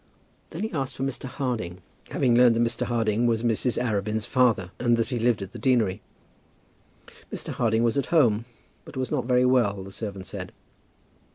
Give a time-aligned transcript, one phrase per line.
[0.49, 1.25] Then he asked for Mr.
[1.25, 2.87] Harding, having learned that Mr.
[2.87, 3.77] Harding was Mrs.
[3.79, 6.01] Arabin's father, and that he lived at the deanery.
[7.31, 7.49] Mr.
[7.49, 8.45] Harding was at home,
[8.83, 10.53] but was not very well, the servant said.